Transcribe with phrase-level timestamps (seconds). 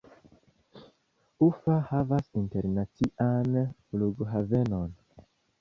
[1.49, 3.55] Ufa havas internacian
[3.85, 5.01] flughavenon.